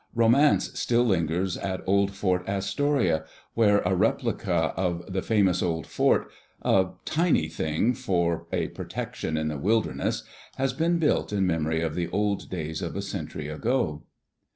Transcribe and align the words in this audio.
Ro 0.15 0.29
mance 0.29 0.71
still 0.79 1.03
lingers 1.05 1.55
at 1.57 1.87
old 1.87 2.09
Fort 2.09 2.49
Astoria, 2.49 3.23
where 3.53 3.81
a 3.81 3.93
replica 3.93 4.73
of 4.73 4.73
y^ 4.73 4.73
^ 4.73 4.73
Digitized 4.73 4.73
by 4.73 4.81
CjOOQIC 4.81 4.99
> 4.99 4.99
PREFACE 5.05 5.13
the 5.13 5.21
famous 5.21 5.61
old 5.61 5.85
fort— 5.85 6.31
a 6.63 6.85
tiny 7.05 7.47
thing 7.47 7.93
for 7.93 8.47
a 8.51 8.69
protection 8.69 9.37
in 9.37 9.49
the 9.49 9.59
wilderness— 9.59 10.23
has 10.57 10.73
been 10.73 10.97
built 10.97 11.31
in 11.31 11.45
memory 11.45 11.83
of 11.83 11.93
the 11.93 12.07
old 12.09 12.49
days 12.49 12.81
of 12.81 12.95
a 12.95 13.01
century 13.03 13.47
ago. 13.47 14.01